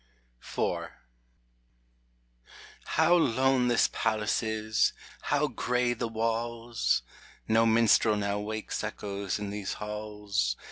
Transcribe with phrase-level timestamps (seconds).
[0.41, 0.87] IV
[2.97, 7.03] How lone this palace is; how gray the walls!
[7.47, 10.57] No minstrel now wakes echoes in these halls.